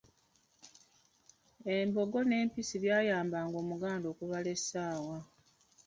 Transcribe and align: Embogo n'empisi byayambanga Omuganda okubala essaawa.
Embogo 1.75 2.19
n'empisi 2.23 2.75
byayambanga 2.83 3.55
Omuganda 3.63 4.05
okubala 4.13 4.49
essaawa. 4.55 5.17